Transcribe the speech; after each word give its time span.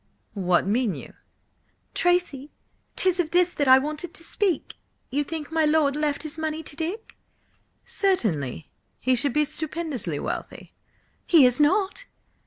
What 0.33 0.65
mean 0.65 0.95
you?" 0.95 1.13
"Tracy, 1.93 2.49
'tis 2.95 3.19
of 3.19 3.29
this 3.29 3.53
that 3.53 3.67
I 3.67 3.77
wanted 3.77 4.15
to 4.15 4.23
speak! 4.23 4.73
You 5.11 5.23
think 5.23 5.51
my 5.51 5.63
lord 5.63 5.95
left 5.95 6.23
his 6.23 6.39
money 6.39 6.63
to 6.63 6.75
Dick?" 6.75 7.17
"Certainly. 7.85 8.67
He 8.97 9.13
should 9.13 9.33
be 9.33 9.45
stupendously 9.45 10.17
wealthy." 10.17 10.73
"He 11.27 11.45
is 11.45 11.59
not!" 11.59 12.05